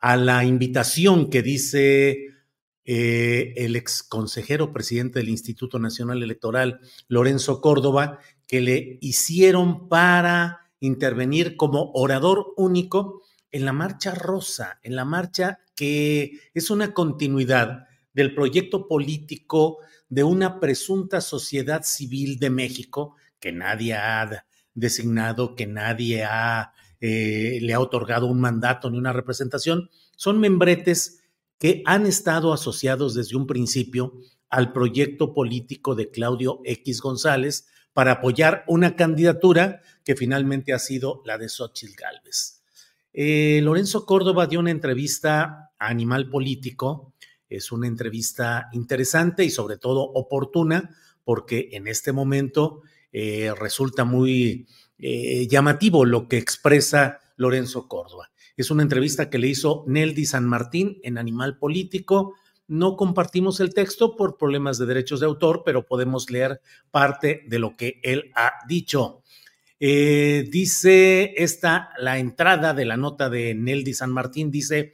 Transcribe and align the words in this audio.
la 0.00 0.44
invitación 0.44 1.30
que 1.30 1.42
dice 1.42 2.34
eh, 2.84 3.54
el 3.56 3.76
ex 3.76 4.02
consejero 4.02 4.72
presidente 4.72 5.18
del 5.18 5.30
Instituto 5.30 5.78
Nacional 5.78 6.22
Electoral, 6.22 6.80
Lorenzo 7.08 7.60
Córdoba, 7.60 8.18
que 8.46 8.60
le 8.60 8.98
hicieron 9.00 9.88
para 9.88 10.70
intervenir 10.80 11.56
como 11.56 11.92
orador 11.94 12.52
único 12.56 13.22
en 13.50 13.64
la 13.64 13.72
Marcha 13.72 14.14
Rosa, 14.14 14.78
en 14.82 14.96
la 14.96 15.04
marcha 15.04 15.60
que 15.74 16.40
es 16.52 16.70
una 16.70 16.92
continuidad 16.92 17.86
del 18.12 18.34
proyecto 18.34 18.86
político 18.86 19.78
de 20.08 20.24
una 20.24 20.60
presunta 20.60 21.20
sociedad 21.20 21.82
civil 21.84 22.38
de 22.38 22.50
México 22.50 23.16
que 23.40 23.52
nadie 23.52 23.94
ha 23.94 24.44
designado, 24.74 25.54
que 25.54 25.66
nadie 25.66 26.24
ha 26.24 26.72
eh, 27.00 27.58
le 27.60 27.74
ha 27.74 27.80
otorgado 27.80 28.26
un 28.26 28.40
mandato 28.40 28.90
ni 28.90 28.98
una 28.98 29.12
representación, 29.12 29.90
son 30.16 30.38
membretes 30.38 31.22
que 31.58 31.82
han 31.86 32.06
estado 32.06 32.52
asociados 32.52 33.14
desde 33.14 33.36
un 33.36 33.46
principio 33.46 34.14
al 34.50 34.72
proyecto 34.72 35.34
político 35.34 35.94
de 35.94 36.10
Claudio 36.10 36.60
X 36.64 37.00
González 37.00 37.66
para 37.92 38.12
apoyar 38.12 38.64
una 38.66 38.96
candidatura 38.96 39.80
que 40.04 40.16
finalmente 40.16 40.72
ha 40.72 40.78
sido 40.78 41.22
la 41.24 41.38
de 41.38 41.48
Xochitl 41.48 41.94
Gálvez. 41.96 42.62
Eh, 43.12 43.60
Lorenzo 43.62 44.04
Córdoba 44.04 44.46
dio 44.46 44.60
una 44.60 44.72
entrevista 44.72 45.70
a 45.78 45.88
Animal 45.88 46.28
Político, 46.28 47.14
es 47.48 47.70
una 47.70 47.86
entrevista 47.86 48.68
interesante 48.72 49.44
y 49.44 49.50
sobre 49.50 49.78
todo 49.78 50.02
oportuna, 50.02 50.90
porque 51.22 51.70
en 51.72 51.86
este 51.86 52.12
momento 52.12 52.82
eh, 53.12 53.52
resulta 53.56 54.04
muy 54.04 54.66
eh, 54.98 55.46
llamativo 55.48 56.04
lo 56.04 56.28
que 56.28 56.38
expresa 56.38 57.20
Lorenzo 57.36 57.88
Córdoba. 57.88 58.30
Es 58.56 58.70
una 58.70 58.82
entrevista 58.82 59.30
que 59.30 59.38
le 59.38 59.48
hizo 59.48 59.84
Neldi 59.86 60.24
San 60.26 60.44
Martín 60.44 60.98
en 61.02 61.18
Animal 61.18 61.58
Político. 61.58 62.34
No 62.68 62.96
compartimos 62.96 63.60
el 63.60 63.74
texto 63.74 64.14
por 64.14 64.36
problemas 64.36 64.78
de 64.78 64.86
derechos 64.86 65.20
de 65.20 65.26
autor, 65.26 65.62
pero 65.64 65.84
podemos 65.86 66.30
leer 66.30 66.60
parte 66.90 67.42
de 67.48 67.58
lo 67.58 67.76
que 67.76 68.00
él 68.02 68.30
ha 68.36 68.52
dicho. 68.68 69.22
Eh, 69.80 70.48
dice 70.50 71.34
esta, 71.36 71.90
la 71.98 72.18
entrada 72.18 72.72
de 72.72 72.84
la 72.84 72.96
nota 72.96 73.28
de 73.28 73.54
Neldi 73.54 73.92
San 73.92 74.12
Martín 74.12 74.50
dice, 74.50 74.92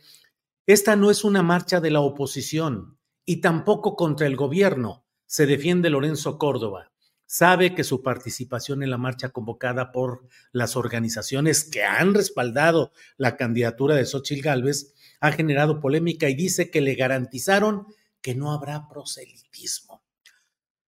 esta 0.66 0.96
no 0.96 1.10
es 1.10 1.22
una 1.22 1.42
marcha 1.42 1.80
de 1.80 1.90
la 1.90 2.00
oposición 2.00 2.98
y 3.26 3.42
tampoco 3.42 3.94
contra 3.94 4.26
el 4.26 4.36
gobierno, 4.36 5.04
se 5.26 5.46
defiende 5.46 5.90
Lorenzo 5.90 6.38
Córdoba 6.38 6.90
sabe 7.30 7.76
que 7.76 7.84
su 7.84 8.02
participación 8.02 8.82
en 8.82 8.90
la 8.90 8.98
marcha 8.98 9.28
convocada 9.28 9.92
por 9.92 10.26
las 10.50 10.74
organizaciones 10.74 11.62
que 11.62 11.84
han 11.84 12.12
respaldado 12.12 12.90
la 13.18 13.36
candidatura 13.36 13.94
de 13.94 14.04
Xochitl 14.04 14.42
Gálvez 14.42 14.94
ha 15.20 15.30
generado 15.30 15.78
polémica 15.78 16.28
y 16.28 16.34
dice 16.34 16.72
que 16.72 16.80
le 16.80 16.96
garantizaron 16.96 17.86
que 18.20 18.34
no 18.34 18.50
habrá 18.50 18.88
proselitismo. 18.88 20.02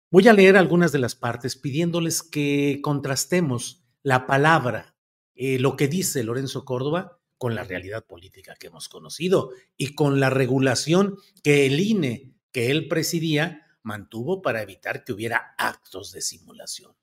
Voy 0.09 0.28
a 0.29 0.34
leer 0.34 0.57
algunas 0.57 0.91
de 0.91 0.97
las 0.97 1.13
partes 1.13 1.56
pidiéndoles 1.56 2.24
que 2.24 2.79
contrastemos 2.81 3.84
la 4.02 4.25
palabra, 4.25 4.96
eh, 5.35 5.59
lo 5.59 5.75
que 5.75 5.88
dice 5.88 6.23
Lorenzo 6.23 6.66
Córdoba, 6.66 7.19
con 7.38 7.53
la 7.53 7.66
realidad 7.66 8.03
política 8.03 8.56
que 8.59 8.68
hemos 8.68 8.90
conocido 8.90 9.52
y 9.78 9.94
con 9.94 10.19
la 10.19 10.31
regulación 10.31 11.18
que 11.44 11.68
el 11.68 11.79
INE 11.79 12.34
que 12.52 12.72
él 12.72 12.88
presidía 12.88 13.68
mantuvo 13.84 14.42
para 14.42 14.62
evitar 14.62 15.03
que 15.03 15.14
hubiera 15.14 15.56
actos 15.58 16.12
de 16.12 16.22
simulación. 16.22 16.94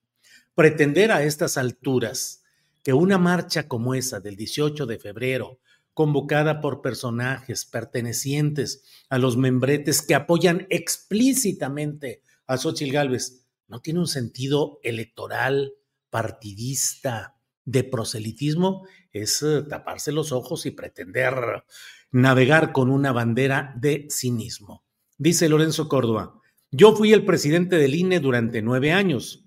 Pretender 0.55 1.13
a 1.13 1.23
estas 1.23 1.57
alturas 1.57 2.43
que 2.83 2.93
una 2.93 3.19
marcha 3.19 3.69
como 3.69 3.95
esa 3.95 4.21
del 4.21 4.37
18 4.37 4.87
de 4.87 4.99
febrero, 4.99 5.61
convocada 5.95 6.61
por 6.61 6.81
personajes 6.81 7.65
pertenecientes 7.65 8.85
a 9.09 9.19
los 9.19 9.37
membretes 9.37 10.01
que 10.01 10.15
apoyan 10.15 10.67
explícitamente 10.71 12.23
a 12.47 12.57
Xochitl 12.57 12.93
Gálvez, 12.93 13.47
no 13.67 13.81
tiene 13.81 14.01
un 14.01 14.07
sentido 14.07 14.79
electoral, 14.83 15.75
partidista, 16.09 17.39
de 17.69 17.85
proselitismo, 17.85 18.87
es 19.13 19.43
eh, 19.43 19.63
taparse 19.69 20.11
los 20.11 20.33
ojos 20.33 20.65
y 20.65 20.71
pretender 20.71 21.65
navegar 22.11 22.73
con 22.73 22.91
una 22.91 23.13
bandera 23.13 23.75
de 23.77 24.07
cinismo. 24.11 24.87
Dice 25.19 25.51
Lorenzo 25.51 25.87
Córdoba, 25.87 26.41
yo 26.71 26.95
fui 26.95 27.13
el 27.13 27.25
presidente 27.25 27.77
del 27.77 27.95
INE 27.95 28.21
durante 28.21 28.61
nueve 28.61 28.93
años. 28.93 29.47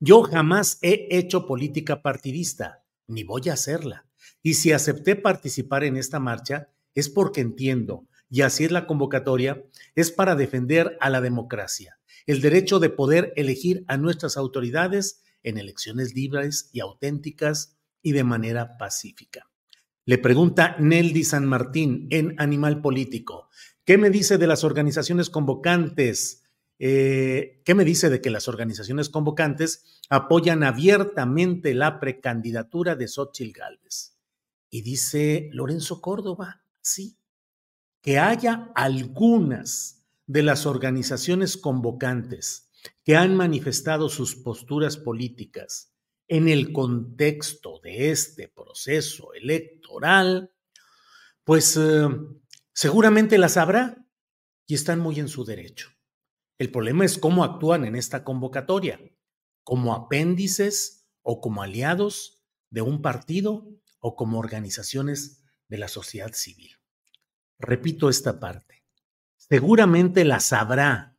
Yo 0.00 0.22
jamás 0.22 0.78
he 0.82 1.06
hecho 1.10 1.46
política 1.46 2.02
partidista, 2.02 2.84
ni 3.06 3.22
voy 3.22 3.48
a 3.48 3.52
hacerla. 3.52 4.06
Y 4.42 4.54
si 4.54 4.72
acepté 4.72 5.14
participar 5.14 5.84
en 5.84 5.96
esta 5.96 6.18
marcha, 6.18 6.70
es 6.94 7.08
porque 7.08 7.40
entiendo, 7.40 8.08
y 8.28 8.42
así 8.42 8.64
es 8.64 8.72
la 8.72 8.86
convocatoria, 8.86 9.62
es 9.94 10.10
para 10.10 10.34
defender 10.34 10.96
a 11.00 11.08
la 11.08 11.20
democracia, 11.20 12.00
el 12.26 12.40
derecho 12.40 12.80
de 12.80 12.90
poder 12.90 13.32
elegir 13.36 13.84
a 13.86 13.96
nuestras 13.96 14.36
autoridades 14.36 15.22
en 15.44 15.56
elecciones 15.56 16.14
libres 16.14 16.68
y 16.72 16.80
auténticas 16.80 17.78
y 18.02 18.10
de 18.10 18.24
manera 18.24 18.76
pacífica. 18.76 19.48
Le 20.04 20.18
pregunta 20.18 20.74
Neldi 20.80 21.22
San 21.22 21.46
Martín 21.46 22.08
en 22.10 22.34
Animal 22.38 22.80
Político, 22.80 23.48
¿Qué 23.84 23.98
me 23.98 24.10
dice 24.10 24.38
de 24.38 24.46
las 24.46 24.62
organizaciones 24.62 25.28
convocantes? 25.28 26.44
Eh, 26.78 27.60
¿Qué 27.64 27.74
me 27.74 27.84
dice 27.84 28.10
de 28.10 28.20
que 28.20 28.30
las 28.30 28.46
organizaciones 28.46 29.08
convocantes 29.08 30.00
apoyan 30.08 30.62
abiertamente 30.62 31.74
la 31.74 31.98
precandidatura 31.98 32.94
de 32.94 33.08
Xochitl 33.08 33.58
Gálvez? 33.58 34.16
Y 34.70 34.82
dice 34.82 35.50
Lorenzo 35.52 36.00
Córdoba, 36.00 36.62
sí, 36.80 37.16
que 38.00 38.18
haya 38.18 38.70
algunas 38.74 40.04
de 40.26 40.42
las 40.42 40.64
organizaciones 40.64 41.56
convocantes 41.56 42.70
que 43.04 43.16
han 43.16 43.36
manifestado 43.36 44.08
sus 44.08 44.36
posturas 44.36 44.96
políticas 44.96 45.92
en 46.28 46.48
el 46.48 46.72
contexto 46.72 47.80
de 47.80 48.10
este 48.10 48.48
proceso 48.48 49.34
electoral, 49.34 50.52
pues 51.44 51.76
eh, 51.76 52.08
Seguramente 52.74 53.38
las 53.38 53.56
habrá 53.56 54.06
y 54.66 54.74
están 54.74 54.98
muy 54.98 55.20
en 55.20 55.28
su 55.28 55.44
derecho. 55.44 55.90
El 56.58 56.70
problema 56.70 57.04
es 57.04 57.18
cómo 57.18 57.44
actúan 57.44 57.84
en 57.84 57.96
esta 57.96 58.24
convocatoria, 58.24 59.00
como 59.64 59.94
apéndices 59.94 61.08
o 61.22 61.40
como 61.40 61.62
aliados 61.62 62.44
de 62.70 62.82
un 62.82 63.02
partido 63.02 63.68
o 64.00 64.16
como 64.16 64.38
organizaciones 64.38 65.44
de 65.68 65.78
la 65.78 65.88
sociedad 65.88 66.32
civil. 66.32 66.72
Repito 67.58 68.08
esta 68.08 68.40
parte. 68.40 68.84
Seguramente 69.36 70.24
las 70.24 70.52
habrá 70.52 71.16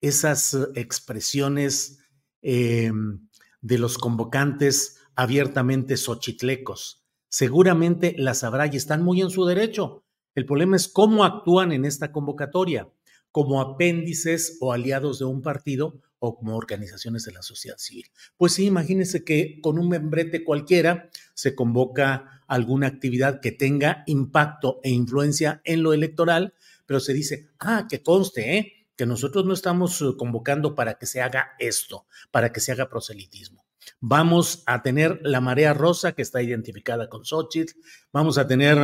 esas 0.00 0.56
expresiones 0.74 1.98
em, 2.42 3.28
de 3.60 3.78
los 3.78 3.98
convocantes 3.98 4.98
abiertamente 5.14 5.96
xochitlecos. 5.96 7.06
Seguramente 7.28 8.14
las 8.18 8.44
habrá 8.44 8.66
y 8.66 8.76
están 8.76 9.02
muy 9.02 9.20
en 9.20 9.30
su 9.30 9.44
derecho. 9.44 10.04
El 10.34 10.46
problema 10.46 10.76
es 10.76 10.88
cómo 10.88 11.24
actúan 11.24 11.72
en 11.72 11.84
esta 11.84 12.12
convocatoria, 12.12 12.88
como 13.32 13.60
apéndices 13.60 14.58
o 14.60 14.72
aliados 14.72 15.18
de 15.18 15.24
un 15.24 15.42
partido 15.42 16.00
o 16.18 16.36
como 16.36 16.56
organizaciones 16.56 17.24
de 17.24 17.32
la 17.32 17.42
sociedad 17.42 17.78
civil. 17.78 18.06
Pues 18.36 18.52
sí, 18.52 18.66
imagínense 18.66 19.24
que 19.24 19.60
con 19.62 19.78
un 19.78 19.88
membrete 19.88 20.44
cualquiera 20.44 21.08
se 21.34 21.54
convoca 21.54 22.42
alguna 22.46 22.86
actividad 22.86 23.40
que 23.40 23.52
tenga 23.52 24.02
impacto 24.06 24.80
e 24.82 24.90
influencia 24.90 25.60
en 25.64 25.82
lo 25.82 25.92
electoral, 25.92 26.54
pero 26.86 27.00
se 27.00 27.14
dice, 27.14 27.48
ah, 27.58 27.86
que 27.88 28.02
conste, 28.02 28.58
¿eh? 28.58 28.72
que 28.96 29.06
nosotros 29.06 29.46
no 29.46 29.54
estamos 29.54 30.02
eh, 30.02 30.12
convocando 30.18 30.74
para 30.74 30.94
que 30.94 31.06
se 31.06 31.22
haga 31.22 31.52
esto, 31.58 32.06
para 32.30 32.52
que 32.52 32.60
se 32.60 32.72
haga 32.72 32.90
proselitismo. 32.90 33.64
Vamos 33.98 34.62
a 34.66 34.82
tener 34.82 35.20
la 35.22 35.40
marea 35.40 35.72
rosa 35.72 36.12
que 36.12 36.22
está 36.22 36.42
identificada 36.42 37.08
con 37.08 37.24
Xochitl, 37.24 37.72
vamos 38.12 38.36
a 38.36 38.46
tener 38.46 38.78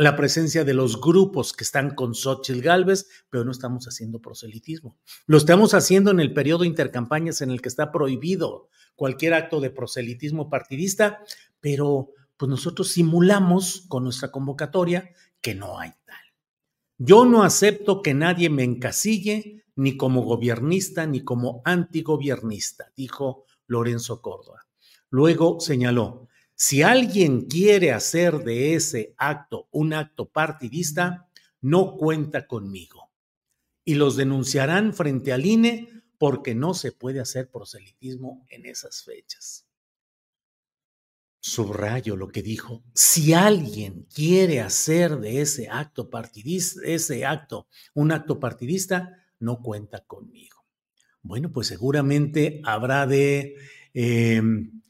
la 0.00 0.16
presencia 0.16 0.64
de 0.64 0.72
los 0.72 0.98
grupos 0.98 1.52
que 1.52 1.62
están 1.62 1.94
con 1.94 2.14
Xochitl 2.14 2.62
Galvez, 2.62 3.06
pero 3.28 3.44
no 3.44 3.50
estamos 3.52 3.84
haciendo 3.86 4.18
proselitismo. 4.18 4.96
Lo 5.26 5.36
estamos 5.36 5.74
haciendo 5.74 6.10
en 6.10 6.20
el 6.20 6.32
periodo 6.32 6.64
intercampañas 6.64 7.42
en 7.42 7.50
el 7.50 7.60
que 7.60 7.68
está 7.68 7.92
prohibido 7.92 8.70
cualquier 8.96 9.34
acto 9.34 9.60
de 9.60 9.68
proselitismo 9.68 10.48
partidista, 10.48 11.22
pero 11.60 12.12
pues 12.38 12.48
nosotros 12.48 12.88
simulamos 12.88 13.84
con 13.88 14.04
nuestra 14.04 14.30
convocatoria 14.30 15.10
que 15.42 15.54
no 15.54 15.78
hay 15.78 15.90
tal. 16.06 16.16
Yo 16.96 17.26
no 17.26 17.42
acepto 17.42 18.00
que 18.00 18.14
nadie 18.14 18.48
me 18.48 18.64
encasille 18.64 19.64
ni 19.76 19.98
como 19.98 20.22
gobernista 20.22 21.04
ni 21.04 21.20
como 21.20 21.60
antigobiernista, 21.66 22.90
dijo 22.96 23.44
Lorenzo 23.66 24.22
Córdoba. 24.22 24.66
Luego 25.10 25.60
señaló, 25.60 26.28
si 26.62 26.82
alguien 26.82 27.46
quiere 27.46 27.90
hacer 27.90 28.40
de 28.40 28.74
ese 28.74 29.14
acto 29.16 29.66
un 29.70 29.94
acto 29.94 30.28
partidista, 30.28 31.26
no 31.62 31.96
cuenta 31.96 32.46
conmigo. 32.46 33.10
Y 33.82 33.94
los 33.94 34.14
denunciarán 34.14 34.92
frente 34.92 35.32
al 35.32 35.46
INE 35.46 35.88
porque 36.18 36.54
no 36.54 36.74
se 36.74 36.92
puede 36.92 37.18
hacer 37.18 37.50
proselitismo 37.50 38.44
en 38.50 38.66
esas 38.66 39.02
fechas. 39.04 39.66
Subrayo 41.40 42.14
lo 42.14 42.28
que 42.28 42.42
dijo. 42.42 42.84
Si 42.92 43.32
alguien 43.32 44.06
quiere 44.14 44.60
hacer 44.60 45.16
de 45.16 45.40
ese 45.40 45.70
acto 45.70 46.10
partidista, 46.10 46.82
ese 46.84 47.24
acto 47.24 47.68
un 47.94 48.12
acto 48.12 48.38
partidista, 48.38 49.16
no 49.38 49.62
cuenta 49.62 50.04
conmigo. 50.04 50.66
Bueno, 51.22 51.50
pues 51.54 51.68
seguramente 51.68 52.60
habrá 52.64 53.06
de 53.06 53.56
em, 53.94 54.82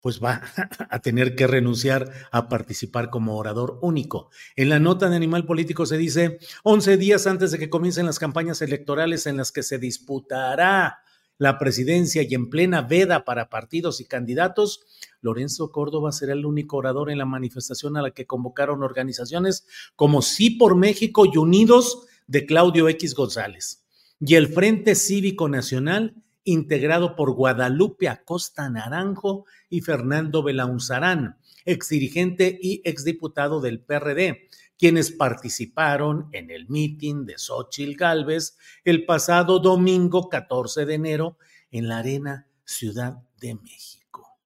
pues 0.00 0.22
va 0.22 0.42
a 0.90 0.98
tener 1.00 1.34
que 1.34 1.46
renunciar 1.46 2.10
a 2.30 2.48
participar 2.48 3.10
como 3.10 3.36
orador 3.36 3.78
único. 3.82 4.30
En 4.56 4.68
la 4.68 4.78
nota 4.78 5.08
de 5.08 5.16
Animal 5.16 5.46
Político 5.46 5.86
se 5.86 5.98
dice, 5.98 6.38
11 6.64 6.96
días 6.96 7.26
antes 7.26 7.50
de 7.50 7.58
que 7.58 7.70
comiencen 7.70 8.06
las 8.06 8.18
campañas 8.18 8.62
electorales 8.62 9.26
en 9.26 9.36
las 9.36 9.52
que 9.52 9.62
se 9.62 9.78
disputará 9.78 11.00
la 11.38 11.58
presidencia 11.58 12.22
y 12.22 12.34
en 12.34 12.50
plena 12.50 12.82
veda 12.82 13.24
para 13.24 13.48
partidos 13.48 14.02
y 14.02 14.04
candidatos, 14.04 14.82
Lorenzo 15.22 15.72
Córdoba 15.72 16.12
será 16.12 16.34
el 16.34 16.44
único 16.44 16.76
orador 16.76 17.10
en 17.10 17.16
la 17.16 17.24
manifestación 17.24 17.96
a 17.96 18.02
la 18.02 18.10
que 18.10 18.26
convocaron 18.26 18.82
organizaciones 18.82 19.66
como 19.96 20.20
Sí 20.20 20.50
por 20.50 20.76
México 20.76 21.24
y 21.24 21.38
Unidos 21.38 22.06
de 22.26 22.44
Claudio 22.44 22.90
X 22.90 23.14
González 23.14 23.86
y 24.20 24.34
el 24.34 24.48
Frente 24.48 24.94
Cívico 24.94 25.48
Nacional 25.48 26.14
integrado 26.44 27.16
por 27.16 27.32
Guadalupe 27.32 28.08
Acosta 28.08 28.68
Naranjo 28.70 29.44
y 29.68 29.80
Fernando 29.80 30.42
Belaunzarán, 30.42 31.36
exdirigente 31.64 32.58
y 32.60 32.82
exdiputado 32.84 33.60
del 33.60 33.80
PRD, 33.80 34.48
quienes 34.78 35.12
participaron 35.12 36.28
en 36.32 36.50
el 36.50 36.68
mitin 36.68 37.26
de 37.26 37.36
Xochil 37.36 37.96
Gálvez 37.96 38.56
el 38.84 39.04
pasado 39.04 39.58
domingo 39.58 40.28
14 40.28 40.86
de 40.86 40.94
enero 40.94 41.36
en 41.70 41.88
la 41.88 41.98
Arena 41.98 42.46
Ciudad 42.64 43.22
de 43.40 43.56
México. 43.56 44.38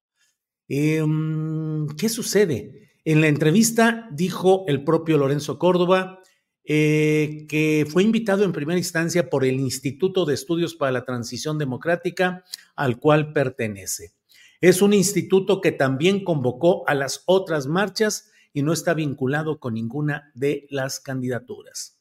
Em, 0.67 1.87
¿Qué 1.97 2.09
sucede? 2.09 2.91
En 3.05 3.21
la 3.21 3.29
entrevista 3.29 4.09
dijo 4.11 4.65
el 4.67 4.83
propio 4.83 5.19
Lorenzo 5.19 5.59
Córdoba 5.59 6.21
eh, 6.67 7.47
que 7.49 7.87
fue 7.91 8.03
invitado 8.03 8.45
en 8.45 8.53
primera 8.53 8.79
instancia 8.79 9.29
por 9.29 9.45
el 9.45 9.61
Instituto 9.61 10.25
de 10.25 10.35
Estudios 10.35 10.75
para 10.75 10.93
la 10.93 11.05
Transición 11.05 11.59
Democrática, 11.59 12.45
al 12.75 12.99
cual 12.99 13.33
pertenece. 13.33 14.15
Es 14.61 14.81
un 14.81 14.95
instituto 14.95 15.61
que 15.61 15.73
también 15.73 16.25
convocó 16.25 16.89
a 16.89 16.95
las 16.95 17.23
otras 17.27 17.67
marchas 17.67 18.31
y 18.55 18.63
no 18.63 18.73
está 18.73 18.95
vinculado 18.95 19.61
con 19.61 19.75
ninguna 19.75 20.31
de 20.35 20.67
las 20.71 21.01
candidaturas. 21.01 22.01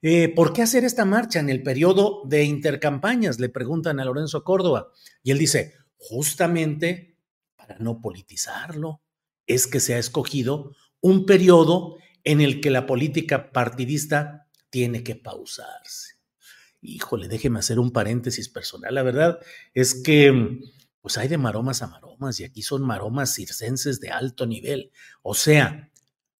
Eh, 0.00 0.32
¿Por 0.34 0.52
qué 0.52 0.62
hacer 0.62 0.84
esta 0.84 1.04
marcha 1.04 1.40
en 1.40 1.50
el 1.50 1.62
periodo 1.62 2.22
de 2.24 2.44
intercampañas? 2.44 3.38
Le 3.40 3.48
preguntan 3.48 4.00
a 4.00 4.04
Lorenzo 4.04 4.44
Córdoba. 4.44 4.88
Y 5.22 5.32
él 5.32 5.38
dice, 5.38 5.74
justamente 5.98 7.18
para 7.56 7.76
no 7.78 8.00
politizarlo, 8.00 9.02
es 9.46 9.66
que 9.66 9.80
se 9.80 9.94
ha 9.94 9.98
escogido 9.98 10.74
un 11.00 11.26
periodo 11.26 11.96
en 12.28 12.42
el 12.42 12.60
que 12.60 12.68
la 12.68 12.84
política 12.84 13.52
partidista 13.52 14.46
tiene 14.68 15.02
que 15.02 15.16
pausarse. 15.16 16.16
Híjole, 16.82 17.26
déjeme 17.26 17.58
hacer 17.58 17.78
un 17.78 17.90
paréntesis 17.90 18.50
personal. 18.50 18.94
La 18.94 19.02
verdad 19.02 19.38
es 19.72 19.94
que 19.94 20.60
pues 21.00 21.16
hay 21.16 21.28
de 21.28 21.38
maromas 21.38 21.80
a 21.80 21.86
maromas 21.86 22.38
y 22.38 22.44
aquí 22.44 22.60
son 22.60 22.82
maromas 22.82 23.32
circenses 23.32 23.98
de 24.00 24.10
alto 24.10 24.44
nivel. 24.44 24.92
O 25.22 25.32
sea, 25.32 25.90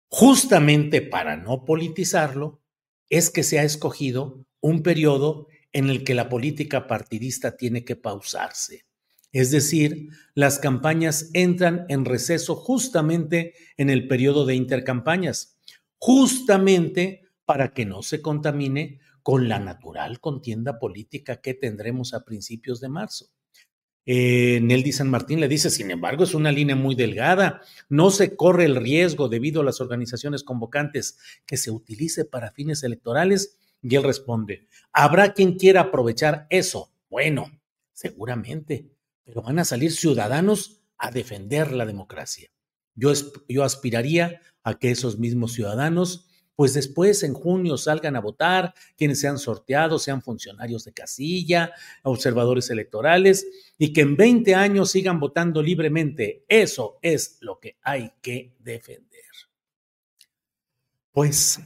justamente 0.09 1.01
para 1.01 1.39
no 1.39 1.65
politizarlo, 1.65 2.61
es 3.09 3.31
que 3.31 3.43
se 3.43 3.59
ha 3.59 3.63
escogido 3.63 4.45
un 4.61 4.83
periodo 4.83 5.47
en 5.73 5.89
el 5.89 6.05
que 6.05 6.15
la 6.15 6.29
política 6.29 6.87
partidista 6.87 7.57
tiene 7.57 7.87
que 7.87 7.97
pausarse. 7.97 8.85
Es 9.33 9.51
decir, 9.51 10.11
las 10.35 10.59
campañas 10.59 11.31
entran 11.33 11.87
en 11.89 12.05
receso 12.05 12.57
justamente 12.57 13.55
en 13.79 13.89
el 13.89 14.07
periodo 14.07 14.45
de 14.45 14.55
intercampañas 14.55 15.58
justamente 15.99 17.23
para 17.45 17.73
que 17.73 17.85
no 17.85 18.03
se 18.03 18.21
contamine 18.23 19.01
con 19.23 19.49
la 19.49 19.59
natural 19.59 20.21
contienda 20.21 20.79
política 20.79 21.41
que 21.41 21.55
tendremos 21.55 22.15
a 22.15 22.25
principios 22.25 22.81
de 22.81 22.89
marzo. 22.89 23.27
Eh, 24.11 24.61
Neldy 24.63 24.93
San 24.93 25.11
Martín 25.11 25.39
le 25.39 25.49
dice, 25.49 25.69
sin 25.69 25.91
embargo, 25.91 26.25
es 26.25 26.33
una 26.33 26.51
línea 26.51 26.75
muy 26.75 26.95
delgada, 26.95 27.61
no 27.91 28.11
se 28.11 28.37
corre 28.37 28.65
el 28.65 28.77
riesgo 28.77 29.29
debido 29.29 29.61
a 29.61 29.65
las 29.65 29.83
organizaciones 29.83 30.45
convocantes 30.45 31.19
que 31.45 31.59
se 31.59 31.71
utilice 31.71 32.25
para 32.25 32.53
fines 32.53 32.83
electorales. 32.83 33.59
Y 33.83 33.97
él 33.97 34.05
responde, 34.05 34.67
habrá 34.93 35.35
quien 35.35 35.59
quiera 35.59 35.83
aprovechar 35.83 36.47
eso. 36.49 36.91
Bueno, 37.11 37.61
seguramente, 37.93 38.91
pero 39.25 39.43
van 39.43 39.59
a 39.59 39.67
salir 39.67 39.93
ciudadanos 39.93 40.81
a 40.97 41.11
defender 41.11 41.73
la 41.73 41.85
democracia. 41.85 42.51
Yo, 42.95 43.13
yo 43.47 43.63
aspiraría 43.63 44.41
a 44.69 44.79
que 44.79 44.91
esos 44.91 45.19
mismos 45.19 45.53
ciudadanos 45.53 46.29
pues 46.59 46.75
después 46.75 47.23
en 47.23 47.35
junio 47.35 47.77
salgan 47.77 48.17
a 48.17 48.21
votar, 48.21 48.75
quienes 48.97 49.21
sean 49.21 49.39
sorteados, 49.39 50.03
sean 50.03 50.23
funcionarios 50.23 50.83
de 50.83 50.93
casilla, 50.93 51.73
observadores 52.03 52.69
electorales, 52.71 53.47
y 53.79 53.93
que 53.93 54.01
en 54.01 54.17
20 54.17 54.57
años 54.57 54.91
sigan 54.91 55.21
votando 55.21 55.63
libremente. 55.63 56.45
Eso 56.49 56.99
es 57.01 57.39
lo 57.43 57.61
que 57.61 57.79
hay 57.81 58.11
que 58.21 58.57
defender. 58.59 59.23
Pues, 61.13 61.61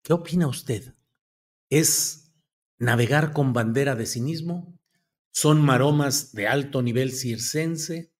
¿qué 0.00 0.12
opina 0.12 0.46
usted? 0.46 0.94
¿Es 1.68 2.32
navegar 2.78 3.32
con 3.32 3.52
bandera 3.52 3.96
de 3.96 4.06
cinismo? 4.06 4.78
¿Son 5.32 5.60
maromas 5.60 6.32
de 6.32 6.46
alto 6.46 6.82
nivel 6.82 7.10
circense? 7.10 8.13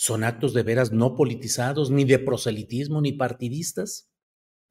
Son 0.00 0.24
actos 0.24 0.54
de 0.54 0.62
veras 0.62 0.92
no 0.92 1.14
politizados, 1.14 1.90
ni 1.90 2.06
de 2.06 2.18
proselitismo, 2.18 3.02
ni 3.02 3.12
partidistas. 3.12 4.08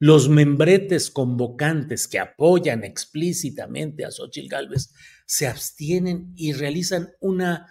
Los 0.00 0.28
membretes 0.28 1.08
convocantes 1.08 2.08
que 2.08 2.18
apoyan 2.18 2.82
explícitamente 2.82 4.04
a 4.04 4.10
Xochitl 4.10 4.48
Gálvez 4.48 4.92
se 5.26 5.46
abstienen 5.46 6.32
y 6.34 6.52
realizan 6.52 7.10
una 7.20 7.68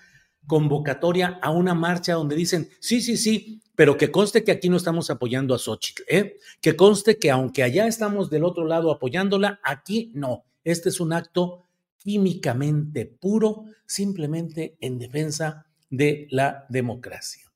convocatoria 0.48 1.38
a 1.42 1.52
una 1.52 1.74
marcha 1.74 2.14
donde 2.14 2.38
dicen, 2.38 2.70
sí, 2.80 3.02
sí, 3.02 3.18
sí, 3.18 3.62
pero 3.76 3.98
que 3.98 4.10
conste 4.10 4.46
que 4.46 4.54
aquí 4.54 4.70
no 4.70 4.78
estamos 4.78 5.10
apoyando 5.10 5.54
a 5.54 5.60
Xochitl, 5.60 6.04
¿eh? 6.08 6.38
que 6.62 6.78
conste 6.78 7.18
que 7.18 7.30
aunque 7.30 7.64
allá 7.64 7.88
estamos 7.88 8.30
del 8.30 8.46
otro 8.46 8.66
lado 8.66 8.90
apoyándola, 8.90 9.60
aquí 9.66 10.14
no. 10.16 10.46
Este 10.64 10.88
es 10.88 11.02
un 11.02 11.12
acto 11.12 11.66
químicamente 11.98 13.06
puro, 13.06 13.66
simplemente 13.86 14.78
en 14.80 14.98
defensa 14.98 15.66
de 15.90 16.26
la 16.32 16.66
democracia. 16.70 17.49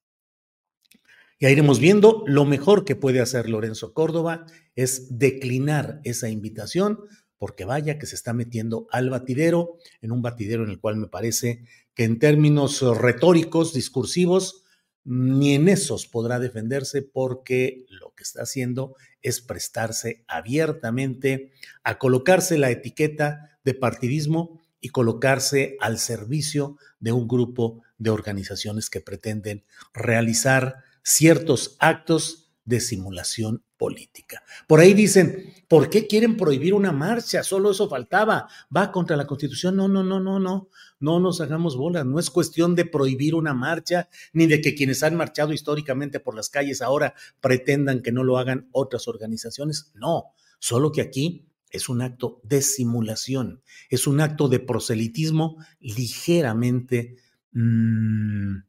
Ya 1.44 1.50
iremos 1.50 1.80
viendo, 1.80 2.24
lo 2.26 2.46
mejor 2.46 2.86
que 2.86 2.96
puede 2.96 3.20
hacer 3.20 3.50
Lorenzo 3.50 3.94
Córdoba 3.94 4.46
es 4.78 5.18
declinar 5.20 6.00
esa 6.06 6.30
invitación, 6.30 7.02
porque 7.38 7.66
vaya 7.66 8.00
que 8.00 8.06
se 8.06 8.16
está 8.16 8.32
metiendo 8.32 8.88
al 8.92 9.10
batidero, 9.10 9.76
en 10.00 10.14
un 10.14 10.22
batidero 10.22 10.64
en 10.64 10.70
el 10.70 10.80
cual 10.80 10.96
me 10.96 11.10
parece 11.10 11.66
que 11.96 12.06
en 12.06 12.18
términos 12.18 12.80
retóricos, 12.98 13.74
discursivos, 13.74 14.64
ni 15.04 15.54
en 15.54 15.68
esos 15.68 16.08
podrá 16.08 16.40
defenderse 16.40 17.02
porque 17.02 17.84
lo 17.90 18.14
que 18.16 18.24
está 18.24 18.44
haciendo 18.44 18.96
es 19.22 19.42
prestarse 19.42 20.24
abiertamente 20.30 21.52
a 21.84 22.00
colocarse 22.00 22.58
la 22.58 22.72
etiqueta 22.72 23.60
de 23.66 23.74
partidismo 23.74 24.62
y 24.80 24.92
colocarse 24.92 25.76
al 25.82 26.00
servicio 26.00 26.78
de 27.02 27.12
un 27.12 27.28
grupo 27.28 27.82
de 27.98 28.12
organizaciones 28.12 28.90
que 28.90 29.02
pretenden 29.02 29.66
realizar 29.94 30.84
ciertos 31.04 31.76
actos 31.80 32.44
de 32.66 32.80
simulación 32.80 33.64
política. 33.78 34.42
Por 34.68 34.80
ahí 34.80 34.94
dicen, 34.94 35.54
¿por 35.68 35.90
qué 35.90 36.08
quieren 36.08 36.38
prohibir 36.38 36.74
una 36.74 36.94
marcha? 36.94 37.44
Solo 37.44 37.72
eso 37.72 37.90
faltaba. 37.90 38.48
Va 38.76 38.92
contra 38.92 39.18
la 39.18 39.28
Constitución. 39.28 39.76
No, 39.76 39.90
no, 39.90 40.04
no, 40.04 40.20
no, 40.20 40.40
no. 40.40 40.70
No 41.00 41.20
nos 41.20 41.42
hagamos 41.42 41.76
bolas. 41.76 42.06
No 42.06 42.20
es 42.20 42.30
cuestión 42.30 42.76
de 42.76 42.86
prohibir 42.86 43.36
una 43.36 43.54
marcha, 43.54 44.08
ni 44.32 44.48
de 44.48 44.62
que 44.62 44.76
quienes 44.76 45.04
han 45.04 45.18
marchado 45.18 45.52
históricamente 45.52 46.22
por 46.22 46.36
las 46.36 46.50
calles 46.50 46.82
ahora 46.82 47.14
pretendan 47.42 48.02
que 48.02 48.14
no 48.14 48.24
lo 48.24 48.38
hagan 48.38 48.70
otras 48.72 49.10
organizaciones. 49.10 49.92
No, 49.96 50.28
solo 50.60 50.94
que 50.94 51.02
aquí 51.02 51.50
es 51.70 51.90
un 51.90 52.02
acto 52.02 52.40
de 52.44 52.62
simulación, 52.62 53.62
es 53.90 54.08
un 54.08 54.22
acto 54.22 54.48
de 54.48 54.60
proselitismo 54.60 55.58
ligeramente... 55.82 57.18
Mmm, 57.52 58.60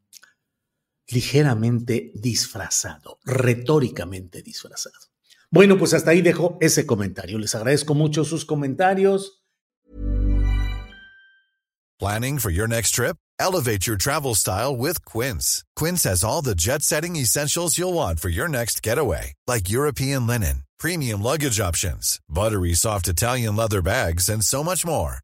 ligeramente 1.09 2.13
disfrazado, 2.15 3.19
retóricamente 3.25 4.43
disfrazado. 4.43 4.99
Bueno, 5.51 5.79
pues 5.79 5.95
hasta 5.95 6.11
ahí 6.11 6.23
dejo 6.23 6.59
ese 6.61 6.85
comentario. 6.87 7.39
Les 7.39 7.55
agradezco 7.55 7.95
mucho 7.95 8.25
sus 8.25 8.45
comentarios. 8.45 9.45
Planning 12.01 12.39
for 12.39 12.51
your 12.51 12.67
next 12.67 12.91
trip? 12.91 13.17
Elevate 13.39 13.87
your 13.87 13.97
travel 13.97 14.35
style 14.35 14.77
with 14.77 15.05
Quince. 15.05 15.65
Quince 15.77 16.05
has 16.05 16.25
all 16.25 16.43
the 16.43 16.55
jet-setting 16.55 17.17
essentials 17.17 17.79
you'll 17.79 17.93
want 17.95 18.21
for 18.21 18.29
your 18.29 18.49
next 18.49 18.83
getaway, 18.83 19.35
like 19.47 19.71
European 19.71 20.27
linen, 20.27 20.65
premium 20.79 21.23
luggage 21.23 21.61
options, 21.61 22.21
buttery 22.29 22.75
soft 22.75 23.09
Italian 23.09 23.55
leather 23.57 23.83
bags, 23.83 24.29
and 24.29 24.45
so 24.45 24.63
much 24.65 24.85
more. 24.85 25.24